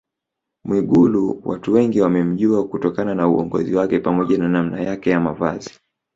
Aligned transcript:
Mwigulu 0.65 1.41
watu 1.45 1.73
wengi 1.73 2.01
wamemjua 2.01 2.67
kutokana 2.67 3.15
na 3.15 3.27
uongozi 3.27 3.75
wake 3.75 3.99
pamoja 3.99 4.37
na 4.37 4.49
namna 4.49 4.81
yake 4.81 5.09
ya 5.09 5.19
Mavazi 5.19 5.79